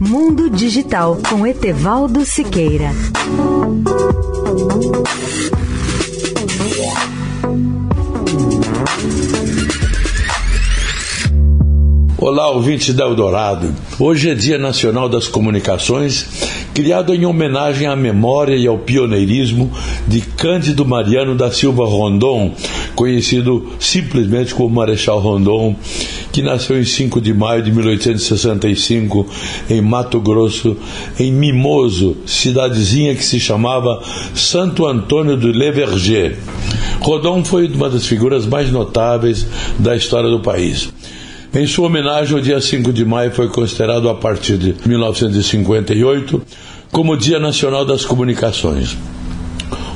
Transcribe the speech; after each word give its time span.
Mundo 0.00 0.48
Digital 0.48 1.18
com 1.28 1.44
Etevaldo 1.44 2.24
Siqueira. 2.24 2.92
Olá, 12.16 12.48
ouvintes 12.50 12.94
da 12.94 13.04
Eldorado. 13.04 13.74
Hoje 13.98 14.30
é 14.30 14.34
Dia 14.36 14.56
Nacional 14.56 15.08
das 15.08 15.26
Comunicações, 15.26 16.26
criado 16.72 17.12
em 17.12 17.26
homenagem 17.26 17.88
à 17.88 17.96
memória 17.96 18.54
e 18.54 18.68
ao 18.68 18.78
pioneirismo 18.78 19.68
de 20.06 20.20
Cândido 20.20 20.84
Mariano 20.84 21.34
da 21.34 21.50
Silva 21.50 21.84
Rondon, 21.84 22.54
conhecido 22.94 23.72
simplesmente 23.80 24.54
como 24.54 24.76
Marechal 24.76 25.18
Rondon, 25.18 25.74
que 26.38 26.42
nasceu 26.42 26.80
em 26.80 26.84
5 26.84 27.20
de 27.20 27.34
maio 27.34 27.64
de 27.64 27.72
1865 27.72 29.26
em 29.68 29.80
Mato 29.80 30.20
Grosso, 30.20 30.76
em 31.18 31.32
Mimoso, 31.32 32.16
cidadezinha 32.24 33.16
que 33.16 33.24
se 33.24 33.40
chamava 33.40 34.00
Santo 34.36 34.86
Antônio 34.86 35.36
do 35.36 35.48
Leverger. 35.48 36.38
Rondon 37.00 37.44
foi 37.44 37.66
uma 37.66 37.90
das 37.90 38.06
figuras 38.06 38.46
mais 38.46 38.70
notáveis 38.70 39.44
da 39.80 39.96
história 39.96 40.30
do 40.30 40.38
país. 40.38 40.92
Em 41.52 41.66
sua 41.66 41.88
homenagem, 41.88 42.38
o 42.38 42.40
dia 42.40 42.60
5 42.60 42.92
de 42.92 43.04
maio 43.04 43.32
foi 43.32 43.48
considerado, 43.48 44.08
a 44.08 44.14
partir 44.14 44.56
de 44.58 44.76
1958, 44.86 46.40
como 46.92 47.16
Dia 47.16 47.40
Nacional 47.40 47.84
das 47.84 48.04
Comunicações. 48.04 48.96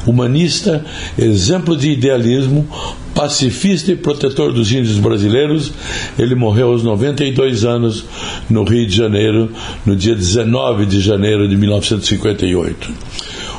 Humanista, 0.07 0.85
exemplo 1.19 1.77
de 1.77 1.91
idealismo, 1.91 2.69
pacifista 3.15 3.93
e 3.93 3.97
protetor 3.97 4.53
dos 4.53 4.71
índios 4.73 4.99
brasileiros, 4.99 5.73
ele 6.19 6.35
morreu 6.35 6.73
aos 6.73 6.83
92 6.83 7.65
anos 7.65 8.05
no 8.49 8.65
Rio 8.65 8.87
de 8.87 8.97
Janeiro, 8.97 9.51
no 9.85 9.95
dia 9.95 10.15
19 10.15 10.87
de 10.87 11.01
janeiro 11.01 11.47
de 11.49 11.57
1958. 11.57 12.93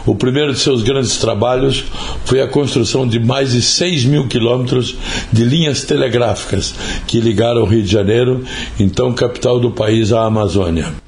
O 0.05 0.15
primeiro 0.15 0.51
de 0.51 0.59
seus 0.59 0.83
grandes 0.83 1.17
trabalhos 1.17 1.85
foi 2.25 2.41
a 2.41 2.47
construção 2.47 3.07
de 3.07 3.19
mais 3.19 3.53
de 3.53 3.61
6 3.61 4.03
mil 4.03 4.27
quilômetros 4.27 4.97
de 5.31 5.45
linhas 5.45 5.83
telegráficas 5.83 6.75
que 7.07 7.21
ligaram 7.21 7.61
o 7.61 7.65
Rio 7.65 7.81
de 7.81 7.91
Janeiro, 7.91 8.43
então 8.77 9.13
capital 9.13 9.61
do 9.61 9.71
país, 9.71 10.11
à 10.11 10.25
Amazônia. 10.25 11.02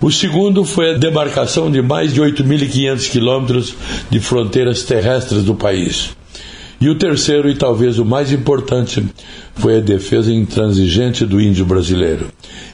O 0.00 0.10
segundo 0.10 0.64
foi 0.64 0.90
a 0.90 0.98
demarcação 0.98 1.70
de 1.70 1.80
mais 1.80 2.12
de 2.12 2.20
8.500 2.20 3.10
quilômetros 3.10 3.74
de 4.10 4.20
fronteiras 4.20 4.82
terrestres 4.82 5.42
do 5.42 5.54
país. 5.54 6.14
E 6.78 6.90
o 6.90 6.94
terceiro, 6.94 7.48
e 7.48 7.54
talvez 7.54 7.98
o 7.98 8.04
mais 8.04 8.30
importante, 8.30 9.02
foi 9.54 9.78
a 9.78 9.80
defesa 9.80 10.30
intransigente 10.30 11.24
do 11.24 11.40
índio 11.40 11.64
brasileiro. 11.64 12.26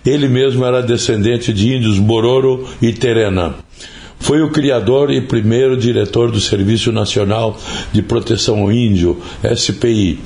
Ele 0.04 0.26
mesmo 0.26 0.64
era 0.64 0.82
descendente 0.82 1.52
de 1.52 1.72
índios 1.76 2.00
Bororo 2.00 2.68
e 2.82 2.92
Terena. 2.92 3.54
Foi 4.22 4.40
o 4.40 4.50
criador 4.50 5.10
e 5.10 5.20
primeiro 5.20 5.76
diretor 5.76 6.30
do 6.30 6.40
Serviço 6.40 6.92
Nacional 6.92 7.58
de 7.92 8.02
Proteção 8.02 8.60
ao 8.60 8.72
Índio, 8.72 9.20
SPI, 9.54 10.20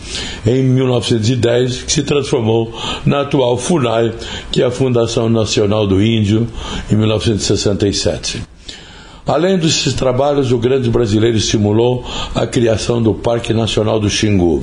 em 0.46 0.62
1910, 0.62 1.82
que 1.82 1.92
se 1.92 2.02
transformou 2.02 2.72
na 3.06 3.22
atual 3.22 3.56
FUNAI, 3.56 4.12
que 4.52 4.62
é 4.62 4.66
a 4.66 4.70
Fundação 4.70 5.30
Nacional 5.30 5.86
do 5.86 6.02
Índio, 6.02 6.46
em 6.92 6.94
1967. 6.94 8.55
Além 9.26 9.58
desses 9.58 9.92
trabalhos, 9.92 10.52
o 10.52 10.58
grande 10.58 10.88
brasileiro 10.88 11.36
estimulou 11.36 12.04
a 12.32 12.46
criação 12.46 13.02
do 13.02 13.12
Parque 13.12 13.52
Nacional 13.52 13.98
do 13.98 14.08
Xingu. 14.08 14.62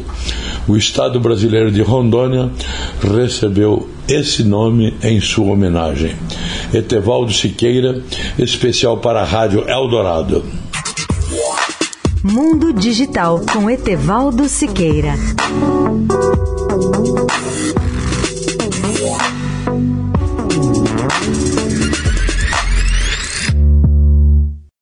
O 0.67 0.77
Estado 0.77 1.19
brasileiro 1.19 1.69
de 1.69 1.81
Rondônia 1.81 2.49
recebeu 3.01 3.89
esse 4.07 4.43
nome 4.43 4.93
em 5.03 5.19
sua 5.19 5.51
homenagem. 5.51 6.15
Etevaldo 6.73 7.33
Siqueira, 7.33 8.01
especial 8.39 8.97
para 8.97 9.21
a 9.21 9.25
Rádio 9.25 9.67
Eldorado. 9.67 10.45
Mundo 12.23 12.71
Digital 12.71 13.41
com 13.51 13.69
Etevaldo 13.69 14.47
Siqueira. 14.47 15.13